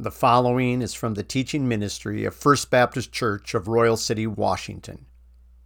[0.00, 5.04] The following is from the teaching ministry of First Baptist Church of Royal City, Washington.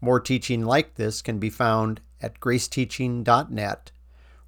[0.00, 3.92] More teaching like this can be found at graceteaching.net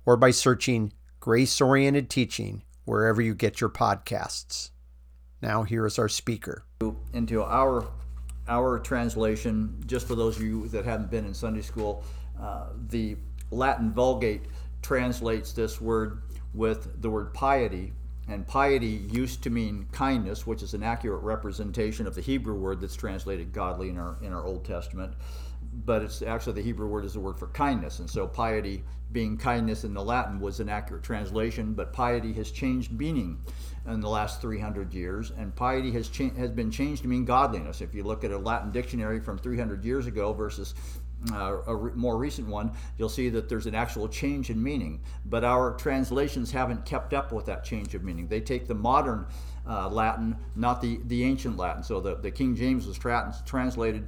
[0.05, 4.71] or by searching Grace Oriented Teaching wherever you get your podcasts.
[5.41, 6.65] Now, here is our speaker.
[7.13, 7.89] Into our
[8.49, 12.03] our translation, just for those of you that haven't been in Sunday school,
[12.41, 13.17] uh, the
[13.53, 14.47] Latin Vulgate
[14.83, 16.25] translates this word
[16.55, 17.93] with the word piety,
[18.29, 22.81] and piety used to mean kindness, which is an accurate representation of the Hebrew word
[22.81, 25.15] that's translated godly in our in our Old Testament.
[25.85, 29.37] But it's actually the Hebrew word is the word for kindness, and so piety being
[29.37, 31.75] kindness in the Latin was an accurate translation.
[31.75, 33.41] But piety has changed meaning
[33.87, 37.81] in the last 300 years, and piety has cha- has been changed to mean godliness.
[37.81, 40.75] If you look at a Latin dictionary from 300 years ago versus
[41.33, 45.01] uh, a re- more recent one, you'll see that there's an actual change in meaning.
[45.25, 48.29] But our translations haven't kept up with that change of meaning.
[48.29, 49.27] They take the modern
[49.67, 51.83] uh, Latin, not the, the ancient Latin.
[51.83, 54.07] So the, the King James was tra- translated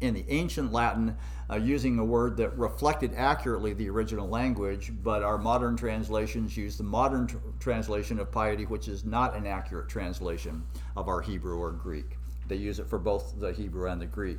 [0.00, 1.16] in the ancient Latin
[1.48, 6.76] uh, using a word that reflected accurately the original language, but our modern translations use
[6.76, 10.62] the modern tr- translation of piety, which is not an accurate translation
[10.96, 12.18] of our Hebrew or Greek.
[12.48, 14.38] They use it for both the Hebrew and the Greek.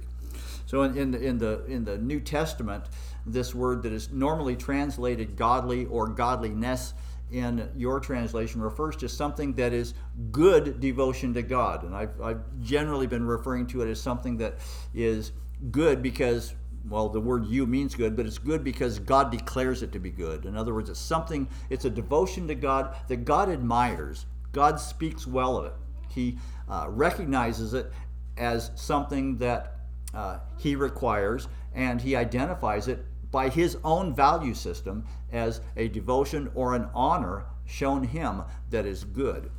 [0.66, 2.86] So in, in, the, in, the, in the New Testament,
[3.26, 6.94] this word that is normally translated godly or godliness
[7.32, 9.94] in your translation refers to something that is
[10.32, 11.84] good devotion to God.
[11.84, 14.56] And I've, I've generally been referring to it as something that
[14.94, 15.32] is
[15.72, 16.54] good because
[16.88, 20.12] well the word eu means good but it's good because god declares it to be
[20.12, 20.46] good.
[20.46, 24.26] In other words it's something it's a devotion to god that god admires.
[24.54, 25.74] God speaks well of it.
[26.10, 26.38] He
[26.70, 27.92] uh, recognizes it
[28.38, 29.77] as something that
[30.14, 36.50] uh, he requires and he identifies it by his own value system as a devotion
[36.56, 39.52] or an honor shown him that is good.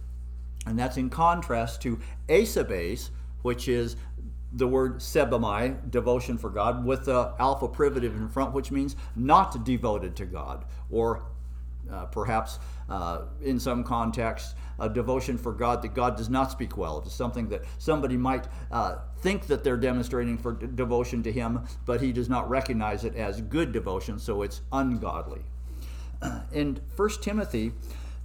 [0.66, 1.98] And that's in contrast to
[2.28, 3.10] asebes
[3.42, 3.96] which is
[4.52, 9.64] the word sebamai, devotion for God, with the alpha privative in front, which means not
[9.64, 11.22] devoted to God, or
[11.90, 12.58] uh, perhaps
[12.88, 17.02] uh, in some context, a devotion for God that God does not speak well.
[17.04, 21.64] It's something that somebody might uh, think that they're demonstrating for d- devotion to Him,
[21.86, 25.42] but He does not recognize it as good devotion, so it's ungodly.
[26.52, 27.72] In 1 Timothy,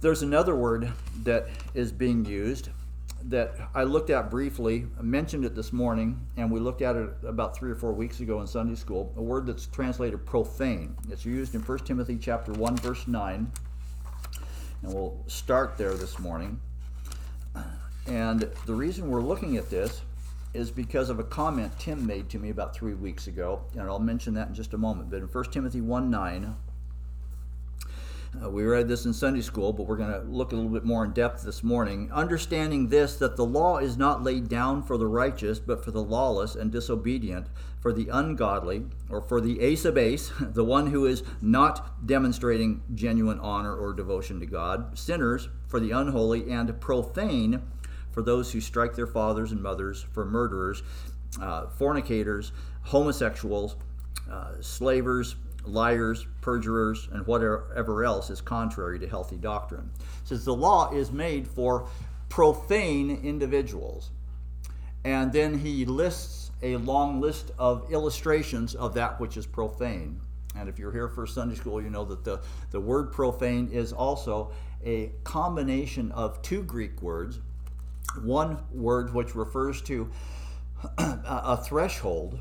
[0.00, 0.92] there's another word
[1.22, 2.68] that is being used
[3.26, 7.56] that I looked at briefly, mentioned it this morning, and we looked at it about
[7.56, 9.12] three or four weeks ago in Sunday school.
[9.16, 10.94] A word that's translated profane.
[11.10, 13.50] It's used in 1 Timothy chapter 1, verse 9.
[14.84, 16.60] And we'll start there this morning.
[18.06, 20.02] And the reason we're looking at this
[20.52, 23.98] is because of a comment Tim made to me about three weeks ago, and I'll
[23.98, 25.10] mention that in just a moment.
[25.10, 26.56] But in 1 Timothy 1 9,
[28.42, 30.84] uh, we read this in Sunday school, but we're going to look a little bit
[30.84, 32.10] more in depth this morning.
[32.12, 36.02] Understanding this, that the law is not laid down for the righteous, but for the
[36.02, 37.46] lawless and disobedient,
[37.80, 43.76] for the ungodly, or for the asabase, the one who is not demonstrating genuine honor
[43.76, 47.62] or devotion to God, sinners, for the unholy, and profane,
[48.10, 50.82] for those who strike their fathers and mothers, for murderers,
[51.40, 52.52] uh, fornicators,
[52.82, 53.76] homosexuals,
[54.30, 59.90] uh, slavers, liars, perjurers, and whatever else is contrary to healthy doctrine.
[59.98, 61.88] It says the law is made for
[62.28, 64.10] profane individuals.
[65.04, 70.20] And then he lists a long list of illustrations of that which is profane.
[70.56, 73.92] And if you're here for Sunday school, you know that the, the word profane is
[73.92, 74.52] also
[74.84, 77.40] a combination of two Greek words.
[78.22, 80.10] One word which refers to
[80.98, 82.38] a threshold,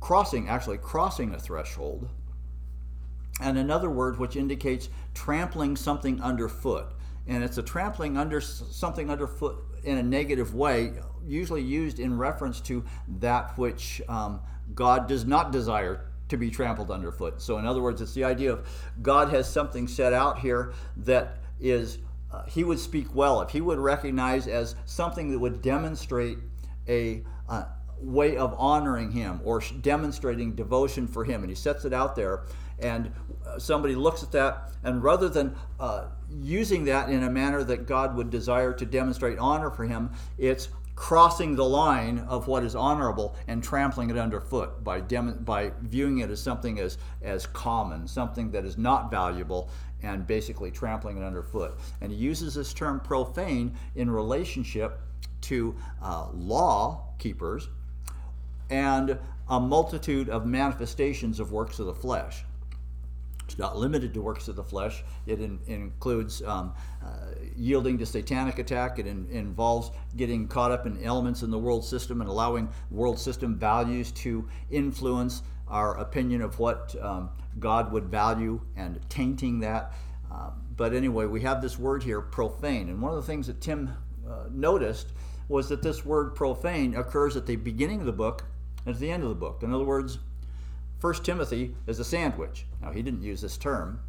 [0.00, 2.08] crossing, actually crossing a threshold,
[3.40, 6.86] and another word which indicates trampling something underfoot.
[7.26, 10.92] And it's a trampling under something underfoot in a negative way,
[11.26, 12.84] usually used in reference to
[13.20, 14.40] that which um,
[14.74, 17.40] God does not desire to be trampled underfoot.
[17.40, 18.66] So, in other words, it's the idea of
[19.02, 21.98] God has something set out here that is,
[22.32, 26.38] uh, He would speak well if He would recognize as something that would demonstrate
[26.88, 27.64] a uh,
[27.98, 31.42] way of honoring Him or demonstrating devotion for Him.
[31.42, 32.44] And He sets it out there
[32.82, 33.12] and
[33.58, 36.06] somebody looks at that, and rather than uh,
[36.40, 40.68] using that in a manner that God would desire to demonstrate honor for him, it's
[40.94, 46.18] crossing the line of what is honorable and trampling it underfoot by dem- by viewing
[46.18, 49.70] it as something as as common, something that is not valuable,
[50.02, 51.78] and basically trampling it underfoot.
[52.00, 55.00] And he uses this term profane in relationship
[55.42, 57.68] to uh, law keepers
[58.68, 59.18] and
[59.48, 62.44] a multitude of manifestations of works of the flesh.
[63.50, 65.02] It's not limited to works of the flesh.
[65.26, 66.72] It in, includes um,
[67.04, 69.00] uh, yielding to satanic attack.
[69.00, 73.18] It in, involves getting caught up in elements in the world system and allowing world
[73.18, 79.94] system values to influence our opinion of what um, God would value and tainting that.
[80.32, 82.88] Uh, but anyway, we have this word here, profane.
[82.88, 83.90] And one of the things that Tim
[84.28, 85.08] uh, noticed
[85.48, 88.44] was that this word profane occurs at the beginning of the book
[88.86, 89.64] and at the end of the book.
[89.64, 90.20] In other words,
[91.00, 92.66] 1 Timothy is a sandwich.
[92.82, 94.00] Now, he didn't use this term,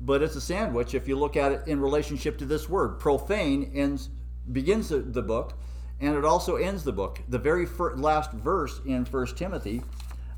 [0.00, 3.00] but it's a sandwich if you look at it in relationship to this word.
[3.00, 4.08] Profane ends,
[4.52, 5.54] begins the, the book,
[6.00, 7.20] and it also ends the book.
[7.28, 9.82] The very first, last verse in 1 Timothy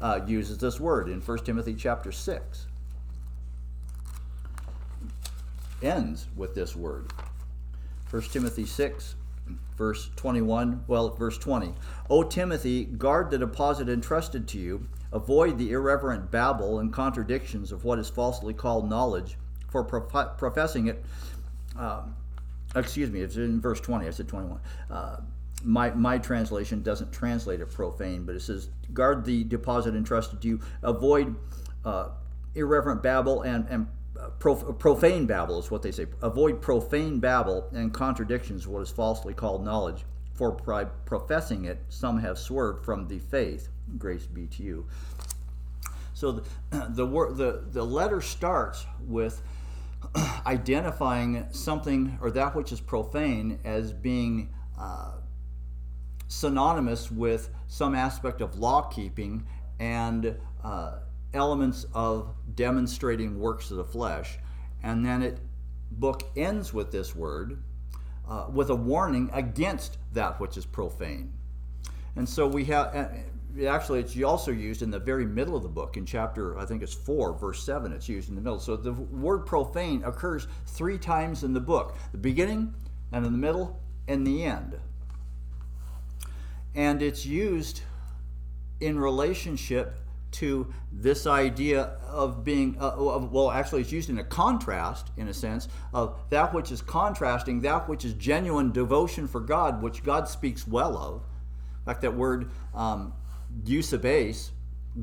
[0.00, 2.66] uh, uses this word in 1 Timothy chapter 6.
[5.82, 7.12] Ends with this word.
[8.10, 9.14] 1 Timothy 6,
[9.76, 11.74] verse 21, well, verse 20.
[12.08, 14.88] O Timothy, guard the deposit entrusted to you.
[15.12, 19.36] Avoid the irreverent babble and contradictions of what is falsely called knowledge,
[19.70, 21.04] for prof- professing it.
[21.78, 22.02] Uh,
[22.76, 24.06] excuse me, it's in verse 20.
[24.06, 24.60] I said 21.
[24.90, 25.16] Uh,
[25.64, 30.48] my, my translation doesn't translate it profane, but it says, guard the deposit entrusted to
[30.48, 31.34] you, avoid
[31.84, 32.10] uh,
[32.54, 33.86] irreverent babble and, and
[34.18, 36.06] uh, prof- profane babble is what they say.
[36.22, 40.04] Avoid profane babble and contradictions, of what is falsely called knowledge.
[40.34, 43.68] For by professing it, some have swerved from the faith.
[43.98, 44.86] Grace be to you.
[46.14, 46.42] So the
[46.90, 49.42] the the, the letter starts with
[50.46, 55.12] identifying something or that which is profane as being uh,
[56.28, 59.46] synonymous with some aspect of law keeping
[59.78, 60.98] and uh,
[61.34, 64.38] elements of demonstrating works of the flesh.
[64.82, 65.38] And then it
[65.90, 67.62] book ends with this word,
[68.28, 71.32] uh, with a warning against that which is profane.
[72.16, 72.94] And so we have,
[73.66, 76.82] actually, it's also used in the very middle of the book, in chapter, I think
[76.82, 78.60] it's 4, verse 7, it's used in the middle.
[78.60, 82.74] So the word profane occurs three times in the book the beginning,
[83.12, 84.78] and in the middle, and the end
[86.74, 87.82] and it's used
[88.80, 89.96] in relationship
[90.30, 95.26] to this idea of being uh, of, well actually it's used in a contrast in
[95.28, 100.04] a sense of that which is contrasting that which is genuine devotion for god which
[100.04, 101.14] god speaks well of
[101.80, 103.12] in fact that word um,
[103.64, 104.52] eusebes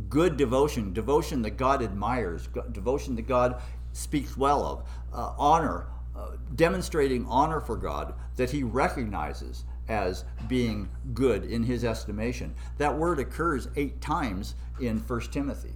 [0.10, 3.62] good devotion devotion that god admires devotion that god
[3.94, 4.84] speaks well of
[5.14, 11.84] uh, honor uh, demonstrating honor for god that he recognizes as being good in his
[11.84, 12.54] estimation.
[12.78, 15.74] That word occurs eight times in 1 Timothy.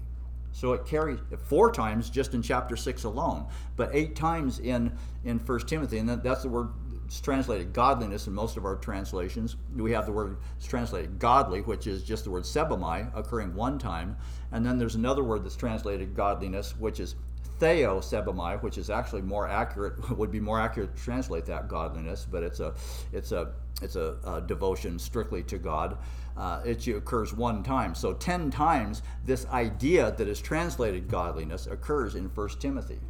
[0.53, 3.45] So it carries four times just in chapter 6 alone,
[3.77, 4.91] but eight times in,
[5.23, 5.97] in 1 Timothy.
[5.97, 6.69] And that's the word
[7.11, 9.57] it's translated godliness in most of our translations.
[9.75, 13.77] We have the word it's translated godly, which is just the word sebamai, occurring one
[13.77, 14.15] time.
[14.53, 17.15] And then there's another word that's translated godliness, which is
[17.59, 22.43] theosebamai, which is actually more accurate, would be more accurate to translate that godliness, but
[22.43, 22.73] it's a,
[23.11, 25.97] it's a, it's a, a devotion strictly to God.
[26.37, 27.93] Uh, it occurs one time.
[27.93, 33.01] So 10 times this idea that is translated godliness occurs in 1 Timothy.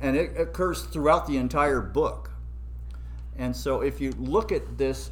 [0.00, 2.30] And it occurs throughout the entire book.
[3.38, 5.10] And so if you look at this,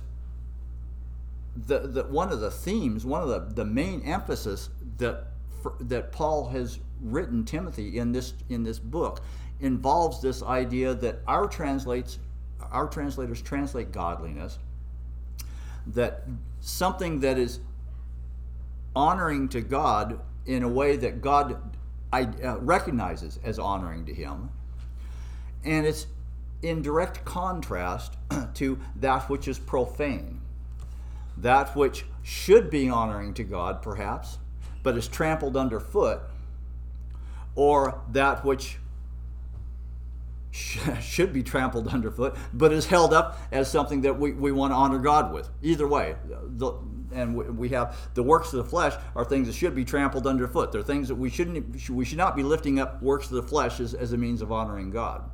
[1.56, 5.26] the, the, one of the themes, one of the, the main emphasis that,
[5.62, 9.20] for, that Paul has written Timothy in this in this book
[9.60, 12.18] involves this idea that our translates
[12.70, 14.58] our translators translate godliness
[15.86, 16.24] that
[16.60, 17.60] something that is
[18.96, 21.60] honoring to God in a way that God
[22.12, 24.50] uh, recognizes as honoring to Him,
[25.64, 26.06] and it's
[26.64, 28.16] in direct contrast
[28.54, 30.40] to that which is profane,
[31.36, 34.38] that which should be honoring to God, perhaps,
[34.82, 36.20] but is trampled underfoot
[37.54, 38.78] or that which
[41.00, 44.76] should be trampled underfoot, but is held up as something that we, we want to
[44.76, 45.48] honor God with.
[45.62, 46.72] Either way, the,
[47.12, 50.72] and we have the works of the flesh are things that should be trampled underfoot.
[50.72, 53.80] They're things that we shouldn't we should not be lifting up works of the flesh
[53.80, 55.28] as, as a means of honoring God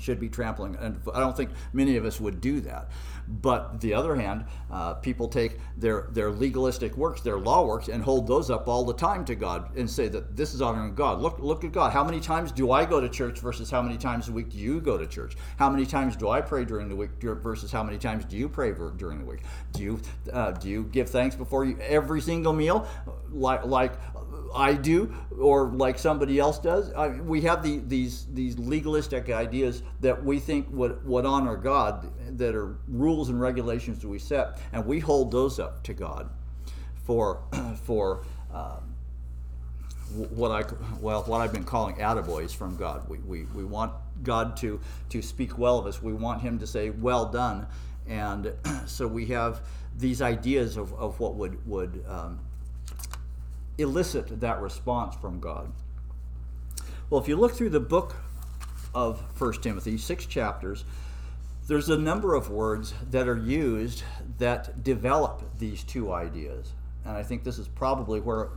[0.00, 0.76] should be trampling.
[0.76, 2.90] And I don't think many of us would do that.
[3.28, 8.02] But the other hand, uh, people take their, their legalistic works, their law works, and
[8.02, 11.20] hold those up all the time to God and say that this is honoring God.
[11.20, 11.92] Look, look at God.
[11.92, 14.56] How many times do I go to church versus how many times a week do
[14.56, 15.36] you go to church?
[15.58, 18.48] How many times do I pray during the week versus how many times do you
[18.48, 19.40] pray during the week?
[19.72, 20.00] Do you
[20.32, 22.88] uh, do you give thanks before you every single meal,
[23.30, 23.92] like like
[24.54, 26.92] I do or like somebody else does.
[26.92, 32.10] I, we have the, these these legalistic ideas that we think would, would honor God,
[32.38, 36.30] that are rules and regulations that we set, and we hold those up to God
[37.04, 37.42] for
[37.82, 38.94] for um,
[40.14, 40.64] what I
[41.00, 43.08] well what I've been calling attaboys from God.
[43.08, 46.02] We, we, we want God to to speak well of us.
[46.02, 47.66] We want Him to say, "Well done,"
[48.06, 48.52] and
[48.86, 49.60] so we have
[49.96, 52.40] these ideas of, of what would would um,
[53.78, 55.72] elicit that response from God.
[57.08, 58.16] Well, if you look through the book
[58.94, 60.84] of First Timothy, six chapters,
[61.68, 64.02] there's a number of words that are used
[64.38, 66.72] that develop these two ideas.
[67.04, 68.48] And I think this is probably where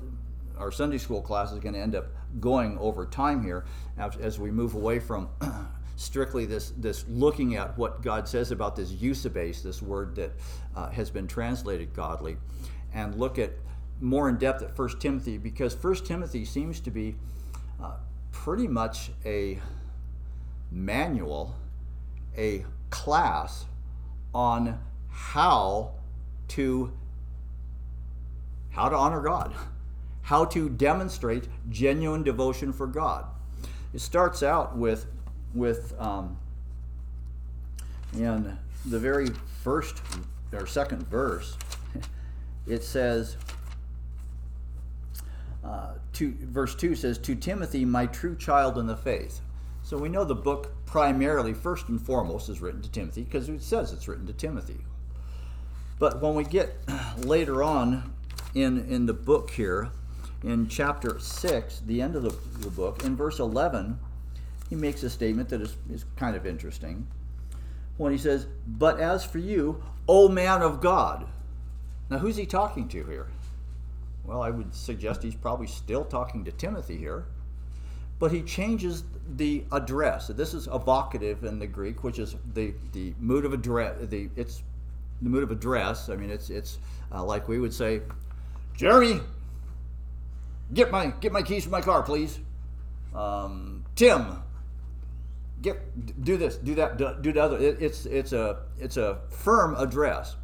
[0.58, 2.08] our Sunday school class is going to end up
[2.40, 3.66] going over time here
[3.98, 5.30] as we move away from
[5.96, 10.32] strictly this, this looking at what God says about this eusebes, this word that
[10.76, 12.38] uh, has been translated godly,
[12.94, 13.52] and look at
[14.02, 17.16] more in depth at 1 Timothy because 1 Timothy seems to be
[17.82, 17.94] uh,
[18.32, 19.60] pretty much a
[20.72, 21.56] manual,
[22.38, 23.66] a class
[24.34, 24.80] on
[25.10, 25.92] how
[26.50, 26.92] to
[28.72, 29.54] how to honor God,
[30.22, 33.26] how to demonstrate genuine devotion for God.
[33.94, 35.06] It starts out with
[35.54, 36.38] with um,
[38.14, 39.28] in the very
[39.64, 40.02] first
[40.54, 41.58] or second verse.
[42.68, 43.38] It says.
[45.64, 49.42] Uh, to, verse 2 says, To Timothy, my true child in the faith.
[49.84, 53.62] So we know the book primarily, first and foremost, is written to Timothy because it
[53.62, 54.80] says it's written to Timothy.
[56.00, 56.76] But when we get
[57.18, 58.14] later on
[58.54, 59.90] in, in the book here,
[60.44, 64.00] in chapter 6, the end of the, the book, in verse 11,
[64.70, 67.08] he makes a statement that is, is kind of interesting.
[67.98, 71.28] When he says, But as for you, O man of God.
[72.10, 73.28] Now, who's he talking to here?
[74.32, 77.26] Well, I would suggest he's probably still talking to Timothy here
[78.22, 79.04] but he changes
[79.36, 80.28] the address.
[80.28, 83.98] This is a vocative in the Greek, which is the, the mood of address.
[84.00, 84.62] The it's
[85.24, 86.08] the mood of address.
[86.08, 86.78] I mean, it's it's
[87.12, 88.02] uh, like we would say,
[88.78, 89.22] Jeremy,
[90.72, 92.38] get my get my keys from my car, please.
[93.16, 94.44] Um, Tim,
[95.64, 97.58] get do this, do that, do, do the other.
[97.58, 100.36] It, it's it's a it's a firm address.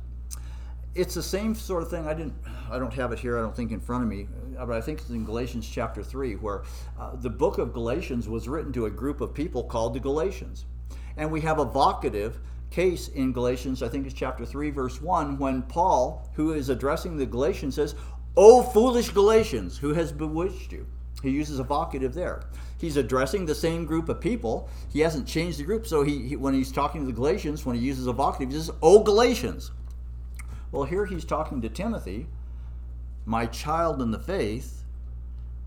[0.98, 2.08] It's the same sort of thing.
[2.08, 2.34] I didn't
[2.72, 3.38] I don't have it here.
[3.38, 4.28] I don't think in front of me
[4.58, 6.64] uh, but I think it's in Galatians chapter 3, where
[7.00, 10.66] uh, the book of Galatians was written to a group of people called the Galatians.
[11.16, 12.34] And we have a vocative
[12.70, 17.18] case in Galatians, I think it's chapter 3, verse 1, when Paul, who is addressing
[17.18, 17.96] the Galatians, says,
[18.36, 20.86] O foolish Galatians, who has bewitched you?
[21.24, 22.44] He uses a vocative there.
[22.80, 24.70] He's addressing the same group of people.
[24.90, 25.88] He hasn't changed the group.
[25.88, 28.58] So he, he, when he's talking to the Galatians, when he uses a vocative, he
[28.58, 29.72] says, O Galatians.
[30.72, 32.28] Well, here he's talking to Timothy,
[33.26, 34.84] my child in the faith.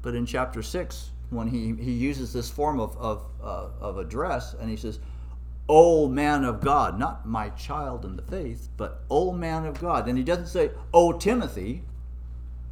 [0.03, 4.55] But in chapter 6, when he, he uses this form of, of, uh, of address,
[4.55, 4.99] and he says,
[5.69, 10.09] O man of God, not my child in the faith, but O man of God.
[10.09, 11.85] And he doesn't say, O Timothy,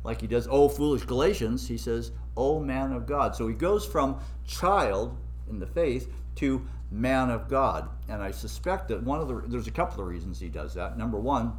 [0.05, 1.69] like he does, O foolish Galatians.
[1.69, 3.37] He says, O man of God.
[3.37, 5.17] So he goes from child
[5.49, 7.89] in the faith to man of God.
[8.09, 10.97] And I suspect that one of the, there's a couple of reasons he does that.
[10.99, 11.59] Number one,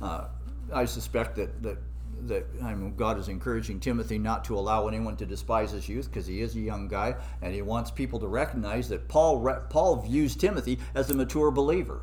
[0.00, 0.26] uh,
[0.72, 1.78] I suspect that, that
[2.26, 6.10] that I mean, God is encouraging Timothy not to allow anyone to despise his youth
[6.10, 9.96] because he is a young guy, and he wants people to recognize that Paul Paul
[9.96, 12.02] views Timothy as a mature believer.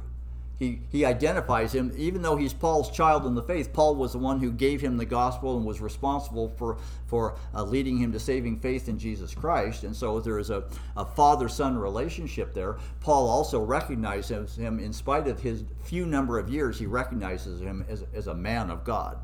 [0.61, 3.73] He, he identifies him, even though he's Paul's child in the faith.
[3.73, 6.77] Paul was the one who gave him the gospel and was responsible for,
[7.07, 9.83] for uh, leading him to saving faith in Jesus Christ.
[9.83, 10.65] And so there is a,
[10.95, 12.77] a father son relationship there.
[12.99, 17.83] Paul also recognizes him, in spite of his few number of years, he recognizes him
[17.89, 19.17] as, as a man of God.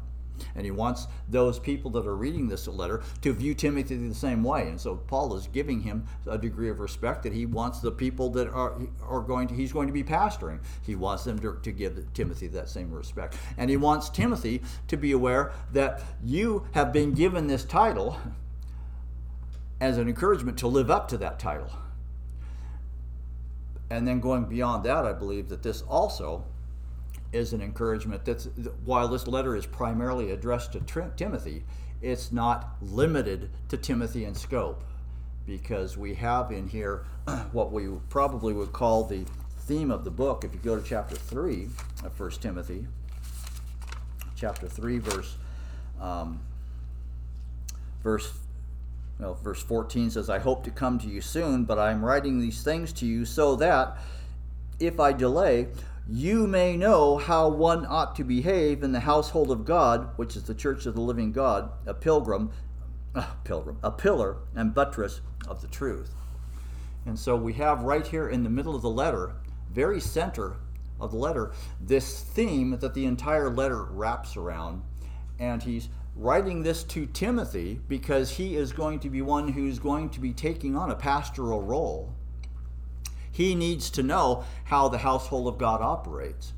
[0.55, 4.43] And he wants those people that are reading this letter to view Timothy the same
[4.43, 4.67] way.
[4.67, 8.29] And so Paul is giving him a degree of respect that he wants the people
[8.31, 10.59] that are, are going to, he's going to be pastoring.
[10.83, 13.37] He wants them to, to give Timothy that same respect.
[13.57, 18.17] And he wants Timothy to be aware that you have been given this title
[19.79, 21.71] as an encouragement to live up to that title.
[23.89, 26.43] And then going beyond that, I believe that this also
[27.33, 28.47] is an encouragement that's
[28.85, 31.63] while this letter is primarily addressed to Timothy,
[32.01, 34.83] it's not limited to Timothy in scope
[35.45, 37.05] because we have in here
[37.51, 39.25] what we probably would call the
[39.59, 40.43] theme of the book.
[40.43, 41.69] If you go to chapter 3
[42.03, 42.87] of 1 Timothy,
[44.35, 45.35] chapter 3, verse,
[45.99, 46.41] um,
[48.03, 48.31] verse,
[49.19, 52.39] well, verse 14 says, I hope to come to you soon, but I am writing
[52.39, 53.97] these things to you so that
[54.79, 55.67] if I delay,
[56.09, 60.43] you may know how one ought to behave in the household of God, which is
[60.43, 62.51] the church of the living God, a pilgrim,
[63.13, 66.13] a pilgrim, a pillar and buttress of the truth.
[67.05, 69.33] And so we have right here in the middle of the letter,
[69.71, 70.57] very center
[70.99, 74.83] of the letter, this theme that the entire letter wraps around.
[75.39, 80.09] And he's writing this to Timothy because he is going to be one who's going
[80.11, 82.13] to be taking on a pastoral role.
[83.37, 86.53] He needs to know how the household of God operates.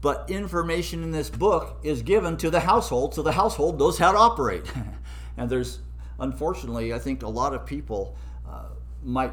[0.00, 4.12] But information in this book is given to the household, so the household knows how
[4.12, 4.64] to operate.
[5.36, 5.80] and there's,
[6.20, 8.16] unfortunately, I think a lot of people
[8.48, 8.66] uh,
[9.02, 9.32] might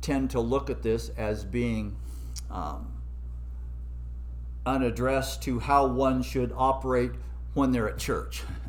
[0.00, 1.94] tend to look at this as being
[2.50, 2.90] um,
[4.64, 7.10] address to how one should operate
[7.52, 8.44] when they're at church.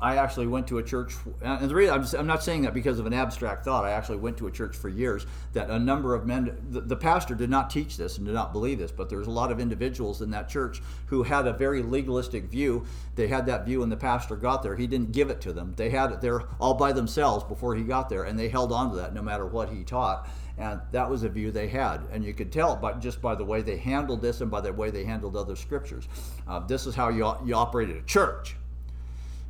[0.00, 3.00] I actually went to a church, and the reason I'm, I'm, not saying that because
[3.00, 3.84] of an abstract thought.
[3.84, 6.94] I actually went to a church for years that a number of men, the, the,
[6.96, 9.58] pastor did not teach this and did not believe this, but there's a lot of
[9.58, 12.86] individuals in that church who had a very legalistic view.
[13.16, 14.76] They had that view when the pastor got there.
[14.76, 15.74] He didn't give it to them.
[15.76, 18.90] They had it there all by themselves before he got there, and they held on
[18.90, 20.28] to that no matter what he taught.
[20.58, 22.02] And that was a view they had.
[22.12, 24.72] And you could tell by, just by the way they handled this and by the
[24.72, 26.06] way they handled other scriptures.
[26.46, 28.56] Uh, this is how you, you operate at a church.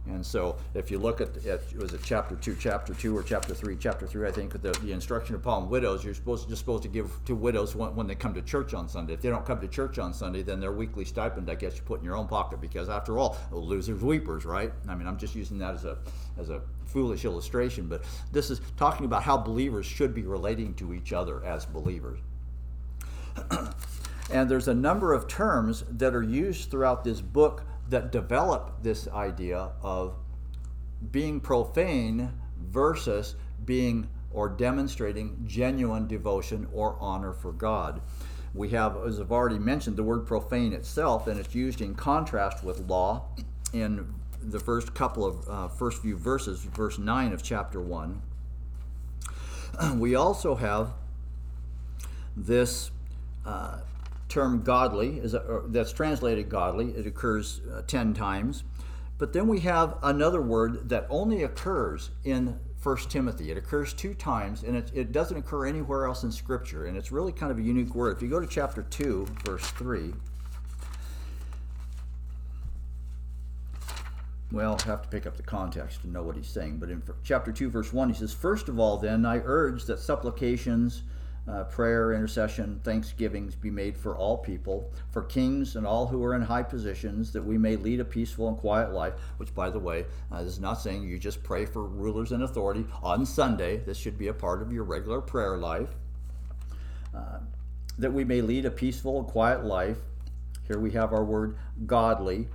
[0.09, 3.55] And so, if you look at, at was it chapter two, chapter two, or chapter
[3.55, 6.89] three, chapter three, I think, the, the instruction upon widows, you're supposed just supposed to
[6.89, 9.13] give to widows when, when they come to church on Sunday.
[9.13, 11.83] If they don't come to church on Sunday, then their weekly stipend, I guess, you
[11.83, 14.73] put in your own pocket because, after all, losers weepers, right?
[14.89, 15.99] I mean, I'm just using that as a
[16.39, 20.95] as a foolish illustration, but this is talking about how believers should be relating to
[20.95, 22.19] each other as believers.
[24.33, 29.09] and there's a number of terms that are used throughout this book that develop this
[29.09, 30.15] idea of
[31.11, 38.01] being profane versus being or demonstrating genuine devotion or honor for God.
[38.55, 42.65] We have, as I've already mentioned, the word profane itself, and it's used in contrast
[42.65, 43.27] with law
[43.73, 48.23] in the first couple of uh, first few verses, verse 9 of chapter 1.
[49.97, 50.95] We also have
[52.37, 52.91] this
[53.47, 53.79] uh,
[54.29, 56.91] term godly is a, that's translated godly.
[56.91, 58.65] It occurs uh, 10 times.
[59.19, 63.51] But then we have another word that only occurs in 1 Timothy.
[63.51, 66.87] It occurs two times, and it, it doesn't occur anywhere else in Scripture.
[66.87, 68.17] And it's really kind of a unique word.
[68.17, 70.15] If you go to chapter 2, verse 3,
[74.53, 76.79] well, have to pick up the context to know what he's saying.
[76.79, 79.99] But in chapter 2, verse 1, he says, First of all, then, I urge that
[79.99, 81.03] supplications,
[81.49, 86.35] uh, prayer, intercession, thanksgivings be made for all people, for kings and all who are
[86.35, 89.15] in high positions, that we may lead a peaceful and quiet life.
[89.39, 92.43] Which, by the way, uh, this is not saying you just pray for rulers and
[92.43, 93.79] authority on Sunday.
[93.79, 95.91] This should be a part of your regular prayer life.
[97.15, 97.39] Uh,
[97.99, 99.99] that we may lead a peaceful and quiet life.
[100.67, 101.57] Here we have our word
[101.87, 102.47] godly.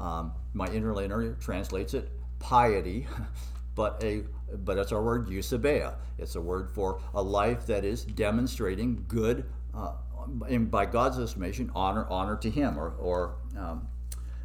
[0.00, 3.06] Um, my interlinear translates it piety,
[3.74, 4.24] but a
[4.64, 5.94] but it's our word eusebeia.
[6.18, 9.92] It's a word for a life that is demonstrating good, uh,
[10.48, 13.88] in, by God's estimation, honor honor to Him or, or um,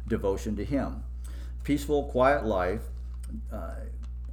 [0.08, 1.02] devotion to Him.
[1.64, 2.82] Peaceful, quiet life,
[3.52, 3.74] uh,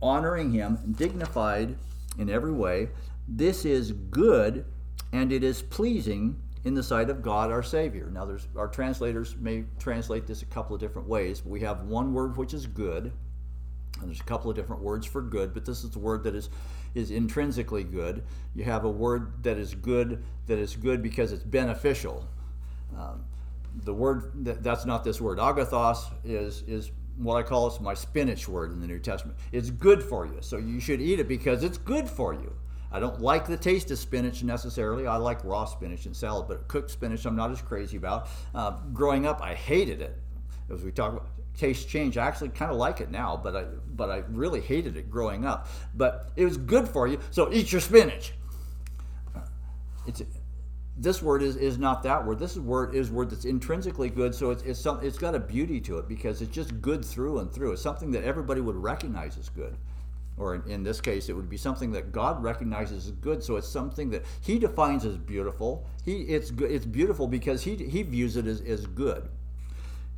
[0.02, 1.76] honoring Him, dignified
[2.18, 2.90] in every way.
[3.28, 4.66] This is good
[5.12, 8.10] and it is pleasing in the sight of God our Savior.
[8.12, 11.42] Now, there's our translators may translate this a couple of different ways.
[11.42, 13.14] but We have one word which is good,
[14.00, 16.36] and there's a couple of different words for good, but this is the word that
[16.36, 16.50] is
[16.94, 18.24] is intrinsically good.
[18.54, 22.28] You have a word that is good that is good because it's beneficial.
[22.98, 23.26] Um,
[23.84, 25.38] the word that, that's not this word.
[25.38, 29.38] Agathos is is what I call it's my spinach word in the New Testament.
[29.52, 32.54] It's good for you, so you should eat it because it's good for you.
[32.92, 35.08] I don't like the taste of spinach necessarily.
[35.08, 38.30] I like raw spinach and salad, but cooked spinach I'm not as crazy about.
[38.54, 40.18] Uh, growing up, I hated it.
[40.72, 41.28] As we talk about,
[41.58, 42.18] taste change.
[42.18, 43.66] I actually kind of like it now, but I
[43.96, 45.68] but I really hated it growing up.
[45.96, 48.34] But it was good for you, so eat your spinach.
[50.08, 50.22] It's
[50.98, 52.40] this word is, is not that word.
[52.40, 55.82] This word is word that's intrinsically good, so it's it's some, it's got a beauty
[55.82, 57.74] to it because it's just good through and through.
[57.74, 59.76] It's something that everybody would recognize as good.
[60.38, 63.42] Or in, in this case, it would be something that God recognizes as good.
[63.42, 65.86] So it's something that He defines as beautiful.
[66.04, 66.72] He it's good.
[66.72, 69.30] It's beautiful because He He views it as, as good.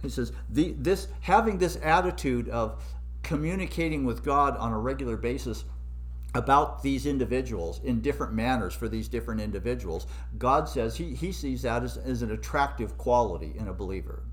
[0.01, 2.83] He says, the, this, having this attitude of
[3.23, 5.65] communicating with God on a regular basis
[6.35, 10.07] about these individuals in different manners for these different individuals,
[10.37, 14.23] God says he, he sees that as, as an attractive quality in a believer.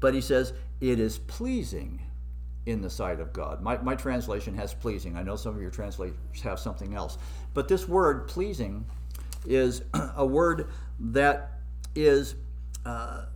[0.00, 2.02] But he says, it is pleasing
[2.66, 3.62] in the sight of God.
[3.62, 5.16] My, my translation has pleasing.
[5.16, 7.18] I know some of your translators have something else.
[7.52, 8.86] But this word, pleasing,
[9.46, 9.82] is
[10.16, 10.68] a word
[10.98, 11.52] that
[11.94, 12.34] is.
[12.84, 13.26] Uh,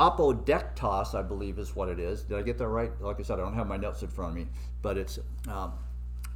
[0.00, 2.22] Apodektos, I believe, is what it is.
[2.22, 2.90] Did I get that right?
[3.02, 4.46] Like I said, I don't have my notes in front of me,
[4.80, 5.74] but it's um,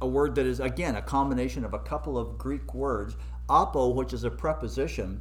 [0.01, 3.17] a word that is, again, a combination of a couple of Greek words.
[3.49, 5.19] Apo, which is a preposition,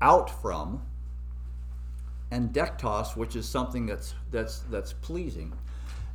[0.00, 0.82] out from,
[2.30, 5.52] and dektos, which is something that's that's that's pleasing.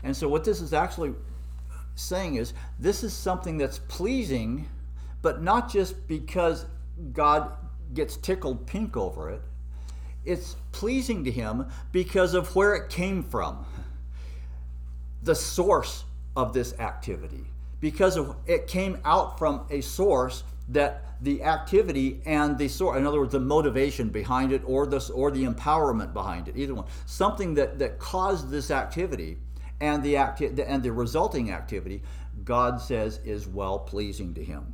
[0.03, 1.13] And so what this is actually
[1.93, 4.67] saying is this is something that's pleasing,
[5.21, 6.65] but not just because
[7.11, 7.51] God
[7.93, 9.41] gets tickled pink over it.
[10.25, 13.65] It's pleasing to him because of where it came from.
[15.23, 16.03] The source
[16.35, 17.45] of this activity.
[17.79, 23.05] Because of it came out from a source that the activity and the source, in
[23.05, 26.85] other words, the motivation behind it or the, or the empowerment behind it, either one,
[27.05, 29.37] something that, that caused this activity
[29.79, 32.01] and the, acti- and the resulting activity,
[32.43, 34.73] God says is well pleasing to him.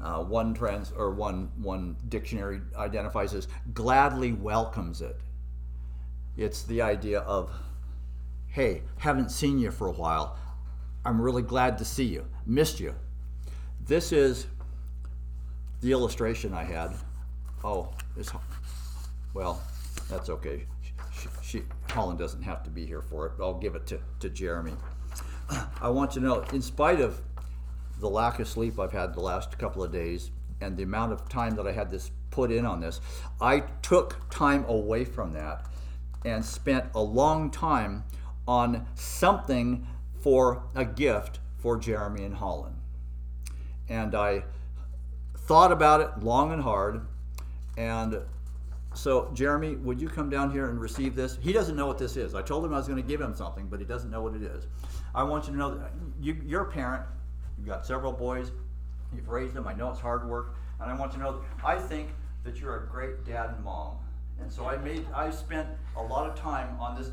[0.00, 5.16] Uh, one trans or one one dictionary identifies as gladly welcomes it.
[6.36, 7.50] It's the idea of,
[8.46, 10.38] hey, haven't seen you for a while.
[11.04, 12.26] I'm really glad to see you.
[12.46, 12.94] Missed you.
[13.86, 14.46] This is
[15.80, 16.94] the illustration I had.
[17.64, 18.30] Oh, it's
[19.34, 19.60] well,
[20.08, 20.66] that's okay.
[21.12, 23.32] She, she, Holland doesn't have to be here for it.
[23.40, 24.74] I'll give it to, to Jeremy.
[25.80, 27.20] I want to know, in spite of
[28.00, 30.30] the lack of sleep I've had the last couple of days
[30.60, 33.00] and the amount of time that I had this put in on this,
[33.40, 35.66] I took time away from that
[36.24, 38.04] and spent a long time
[38.46, 39.86] on something
[40.20, 42.76] for a gift for Jeremy and Holland.
[43.88, 44.44] And I
[45.36, 47.06] thought about it long and hard.
[47.76, 48.20] And
[48.94, 51.38] so, Jeremy, would you come down here and receive this?
[51.40, 52.34] He doesn't know what this is.
[52.34, 54.34] I told him I was going to give him something, but he doesn't know what
[54.34, 54.66] it is.
[55.14, 57.04] I want you to know that you, you're a parent.
[57.58, 58.50] You've got several boys.
[59.14, 59.66] You've raised them.
[59.66, 60.54] I know it's hard work.
[60.80, 62.10] And I want you to know I think
[62.44, 63.96] that you're a great dad and mom.
[64.40, 67.10] And so I made I spent a lot of time on this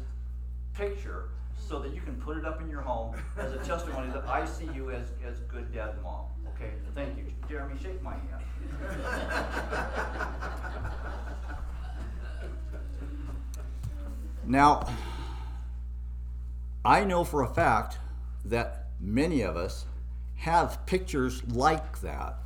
[0.74, 4.28] picture so that you can put it up in your home as a testimony that
[4.28, 6.26] I see you as, as good dad and mom.
[6.56, 7.26] Okay, thank you.
[7.50, 8.44] Jeremy, shake my hand.
[14.46, 14.88] now,
[16.84, 17.98] I know for a fact
[18.46, 19.86] that many of us
[20.36, 22.38] have pictures like that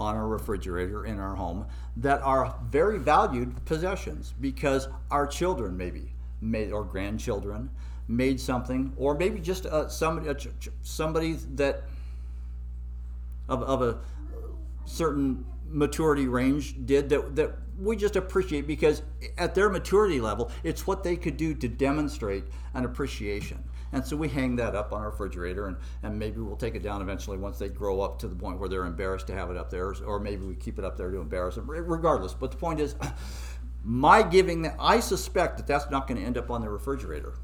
[0.00, 6.12] on our refrigerator in our home that are very valued possessions because our children maybe
[6.40, 7.68] made or grandchildren
[8.06, 10.34] made something or maybe just uh, somebody uh,
[10.82, 11.82] somebody that
[13.48, 13.98] of, of a
[14.84, 19.02] certain maturity range did that, that we just appreciate because
[19.36, 23.62] at their maturity level, it's what they could do to demonstrate an appreciation.
[23.92, 26.82] And so we hang that up on our refrigerator, and, and maybe we'll take it
[26.82, 29.56] down eventually once they grow up to the point where they're embarrassed to have it
[29.56, 31.68] up there, or maybe we keep it up there to embarrass them.
[31.68, 32.94] Regardless, but the point is,
[33.84, 37.34] my giving that I suspect that that's not going to end up on the refrigerator.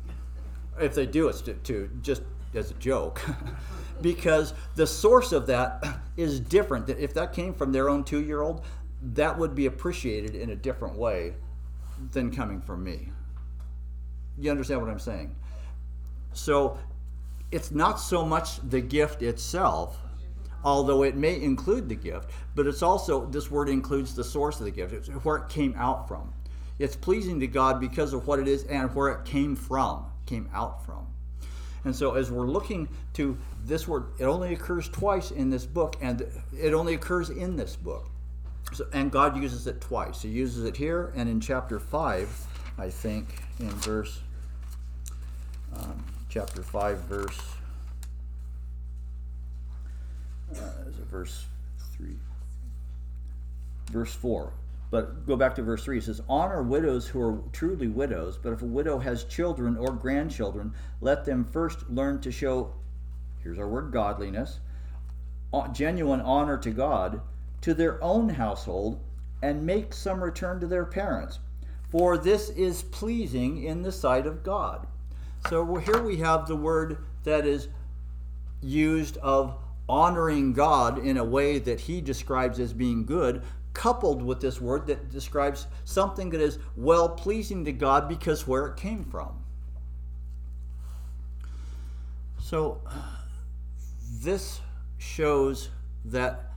[0.79, 2.23] If they do, it's to, to just
[2.55, 3.23] as a joke.
[4.01, 5.85] because the source of that
[6.17, 6.89] is different.
[6.89, 8.65] If that came from their own two year old,
[9.03, 11.35] that would be appreciated in a different way
[12.13, 13.11] than coming from me.
[14.39, 15.35] You understand what I'm saying?
[16.35, 16.79] So
[17.51, 19.97] it's not so much the gift itself,
[20.63, 24.67] although it may include the gift, but it's also, this word includes the source of
[24.67, 26.33] the gift, it's where it came out from.
[26.79, 30.49] It's pleasing to God because of what it is and where it came from, came
[30.53, 31.07] out from.
[31.85, 35.97] And so, as we're looking to this word, it only occurs twice in this book,
[36.01, 36.27] and
[36.59, 38.09] it only occurs in this book.
[38.73, 40.23] So, and God uses it twice.
[40.23, 42.47] He uses it here and in chapter 5,
[42.79, 44.21] I think, in verse,
[45.77, 47.41] um, chapter 5, verse,
[50.51, 51.45] uh, is it verse
[51.97, 52.09] 3?
[53.93, 54.53] Verse 4.
[54.91, 55.99] But go back to verse 3.
[55.99, 59.93] It says, Honor widows who are truly widows, but if a widow has children or
[59.93, 62.75] grandchildren, let them first learn to show,
[63.45, 64.59] here's our word, godliness,
[65.71, 67.21] genuine honor to God,
[67.61, 68.99] to their own household,
[69.41, 71.39] and make some return to their parents.
[71.91, 74.89] For this is pleasing in the sight of God.
[75.49, 77.69] So here we have the word that is
[78.63, 79.57] used of
[79.89, 83.43] honoring God in a way that he describes as being good,
[83.75, 88.67] coupled with this word that describes something that is well pleasing to God because where
[88.67, 89.45] it came from.
[92.41, 92.81] So,
[94.23, 94.61] this
[94.97, 95.69] shows
[96.07, 96.53] that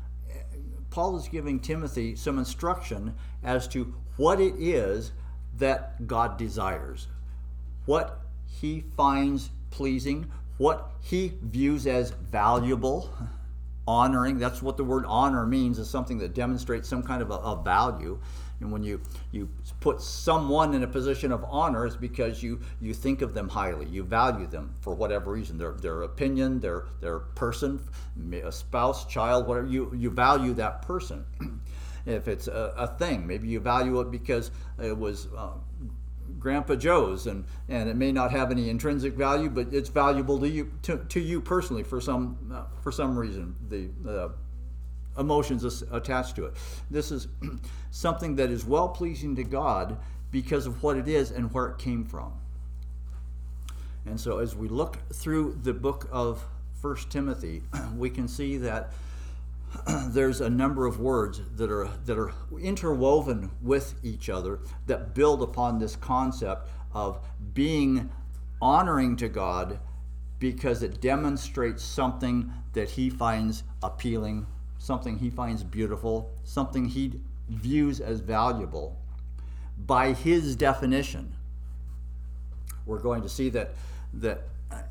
[0.90, 5.12] Paul is giving Timothy some instruction as to what it is
[5.58, 7.08] that God desires,
[7.86, 13.14] what he finds pleasing, what he views as valuable
[13.88, 14.38] honoring.
[14.38, 17.62] That's what the word honor means, is something that demonstrates some kind of a, a,
[17.64, 18.20] value.
[18.60, 19.00] And when you,
[19.32, 23.48] you put someone in a position of honor, it's because you, you think of them
[23.48, 23.86] highly.
[23.86, 25.58] You value them for whatever reason.
[25.58, 27.80] Their, their opinion, their, their person,
[28.44, 29.68] a spouse, child, whatever.
[29.68, 31.24] You, you value that person.
[32.08, 34.50] if it's a, a thing, maybe you value it because
[34.82, 35.52] it was uh,
[36.40, 40.48] Grandpa Joe's, and, and it may not have any intrinsic value, but it's valuable to
[40.48, 43.56] you to, to you personally for some uh, for some reason.
[43.70, 44.30] The uh,
[45.20, 46.54] emotions attached to it.
[46.90, 47.28] This is
[47.92, 49.98] something that is well pleasing to God
[50.32, 52.34] because of what it is and where it came from.
[54.06, 56.44] And so, as we look through the book of
[56.82, 57.64] First Timothy,
[57.98, 58.94] we can see that
[60.08, 65.42] there's a number of words that are that are interwoven with each other that build
[65.42, 67.20] upon this concept of
[67.54, 68.10] being
[68.62, 69.80] honoring to God
[70.40, 74.46] because it demonstrates something that he finds appealing,
[74.78, 78.98] something he finds beautiful, something he views as valuable
[79.86, 81.34] by his definition.
[82.86, 83.72] We're going to see that
[84.14, 84.44] that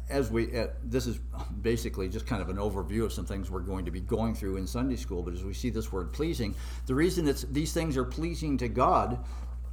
[0.09, 1.19] as we uh, this is
[1.63, 4.57] basically just kind of an overview of some things we're going to be going through
[4.57, 6.55] in Sunday school but as we see this word pleasing
[6.87, 9.19] the reason it's these things are pleasing to God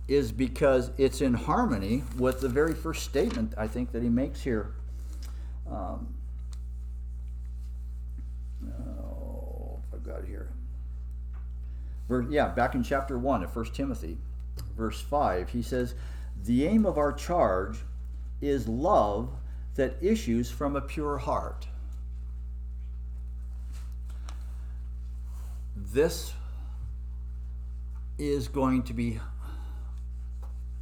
[0.07, 4.41] is because it's in harmony with the very first statement I think that he makes
[4.41, 4.73] here.
[5.71, 6.13] Um,
[8.65, 10.49] oh, I've got here.
[12.29, 14.17] Yeah back in chapter 1 of 1 Timothy
[14.75, 15.95] verse 5 he says
[16.43, 17.77] the aim of our charge
[18.41, 19.29] is love
[19.75, 21.67] that issues from a pure heart.
[25.75, 26.33] This
[28.17, 29.19] is going to be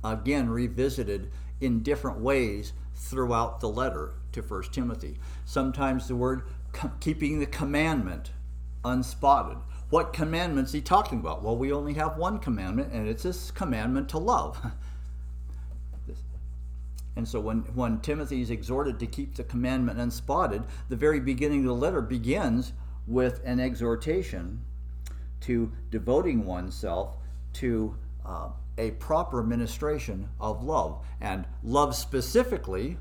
[0.04, 5.18] again revisited in different ways throughout the letter to 1 Timothy.
[5.46, 6.44] Sometimes the word
[7.00, 8.32] keeping the commandment
[8.84, 9.58] unspotted.
[9.90, 11.44] What commandments is he talking about?
[11.44, 14.72] Well, we only have one commandment, and it's this commandment to love.
[17.16, 21.60] And so when, when Timothy is exhorted to keep the commandment unspotted, the very beginning
[21.62, 22.74] of the letter begins
[23.06, 24.62] with an exhortation
[25.42, 27.16] to devoting oneself
[27.54, 27.96] to
[28.26, 31.04] uh, a proper ministration of love.
[31.20, 32.98] And love specifically,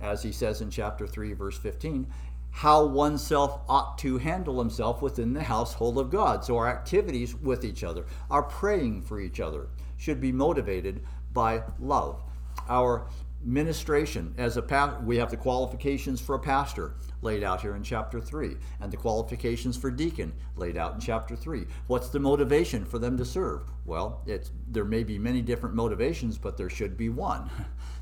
[0.00, 2.06] as he says in chapter 3, verse 15,
[2.50, 6.44] how oneself ought to handle himself within the household of God.
[6.44, 11.62] So our activities with each other, our praying for each other, should be motivated by
[11.78, 12.22] love.
[12.68, 13.06] Our
[13.44, 17.82] ministration as a pa- we have the qualifications for a pastor laid out here in
[17.82, 22.84] chapter 3 and the qualifications for deacon laid out in chapter 3 what's the motivation
[22.84, 23.62] for them to serve?
[23.84, 27.50] Well it's there may be many different motivations but there should be one.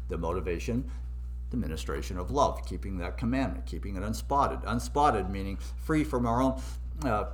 [0.08, 0.90] The motivation
[1.50, 4.64] the ministration of love keeping that commandment keeping it unspotted.
[4.64, 6.60] Unspotted meaning free from our own
[7.04, 7.26] uh,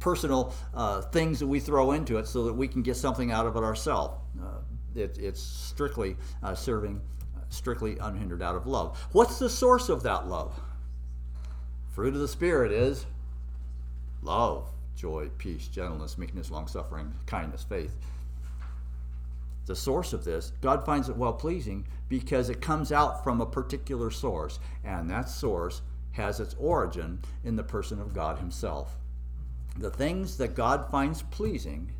[0.00, 3.46] personal uh, things that we throw into it so that we can get something out
[3.46, 4.18] of it ourselves.
[4.42, 4.58] Uh,
[4.96, 7.00] it, it's strictly uh, serving
[7.48, 8.98] strictly unhindered out of love.
[9.12, 10.58] What's the source of that love?
[11.90, 13.06] Fruit of the Spirit is
[14.22, 17.96] love, joy, peace, gentleness, meekness, long suffering, kindness, faith.
[19.66, 23.46] The source of this, God finds it well pleasing because it comes out from a
[23.46, 25.82] particular source, and that source
[26.12, 28.96] has its origin in the person of God Himself.
[29.76, 31.92] The things that God finds pleasing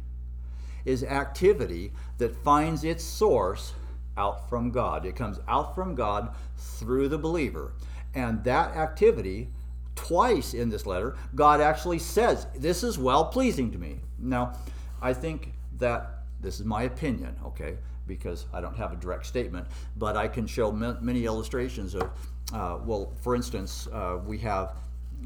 [0.84, 3.74] is activity that finds its source
[4.18, 5.06] out from God.
[5.06, 7.72] It comes out from God through the believer.
[8.14, 9.48] And that activity,
[9.94, 14.00] twice in this letter, God actually says, This is well pleasing to me.
[14.18, 14.54] Now,
[15.00, 17.76] I think that this is my opinion, okay,
[18.06, 22.10] because I don't have a direct statement, but I can show many illustrations of,
[22.52, 24.74] uh, well, for instance, uh, we have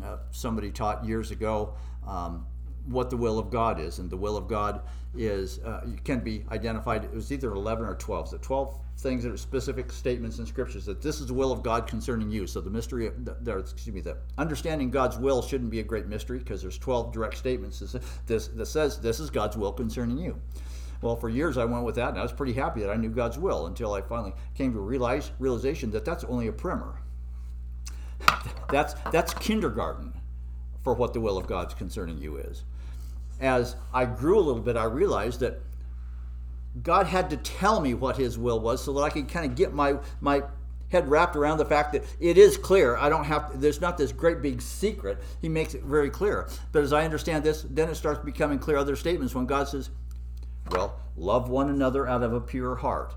[0.03, 1.75] uh, somebody taught years ago
[2.07, 2.47] um,
[2.87, 4.83] what the will of God is, and the will of God
[5.17, 7.05] is uh, can be identified.
[7.05, 8.29] It was either eleven or twelve.
[8.29, 11.63] So twelve things that are specific statements in scriptures that this is the will of
[11.63, 12.47] God concerning you.
[12.47, 16.07] So the mystery, of, the, excuse me, the understanding God's will shouldn't be a great
[16.07, 20.19] mystery because there's twelve direct statements that, this, that says this is God's will concerning
[20.19, 20.41] you.
[21.01, 23.11] Well, for years I went with that, and I was pretty happy that I knew
[23.11, 27.01] God's will until I finally came to realize realization that that's only a primer.
[28.71, 30.13] That's that's kindergarten
[30.83, 32.65] for what the will of God's concerning you is
[33.43, 35.61] as I grew a little bit, I realized that
[36.83, 39.57] God had to tell me what His will was so that I could kind of
[39.57, 40.45] get my my
[40.91, 42.97] head wrapped around the fact that it is clear.
[42.97, 45.19] I don't have there's not this great big secret.
[45.41, 46.49] He makes it very clear.
[46.71, 49.91] But as I understand this, then it starts becoming clear other statements when God says,
[50.71, 53.15] "Well, love one another out of a pure heart."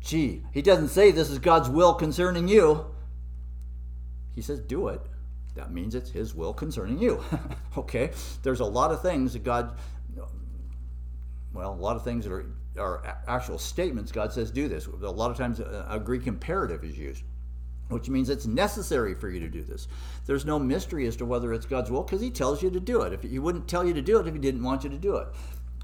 [0.00, 2.86] Gee, He doesn't say this is God's will concerning you.
[4.34, 5.00] He says, "Do it."
[5.54, 7.22] That means it's his will concerning you.
[7.78, 8.10] okay?
[8.42, 9.76] There's a lot of things that God,
[11.52, 12.46] well, a lot of things that are,
[12.78, 14.10] are actual statements.
[14.10, 14.86] God says, do this.
[14.86, 17.22] A lot of times a, a Greek imperative is used
[17.88, 19.88] which means it's necessary for you to do this.
[20.26, 23.02] There's no mystery as to whether it's God's will because He tells you to do
[23.02, 23.12] it.
[23.12, 25.16] If He wouldn't tell you to do it if He didn't want you to do
[25.16, 25.28] it.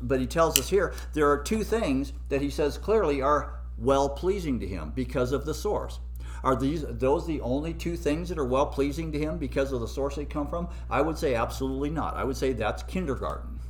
[0.01, 4.09] but he tells us here there are two things that he says clearly are well
[4.09, 6.01] pleasing to him because of the source.
[6.43, 9.81] Are these those the only two things that are well pleasing to him because of
[9.81, 10.69] the source they come from?
[10.89, 12.17] I would say absolutely not.
[12.17, 13.61] I would say that's kindergarten.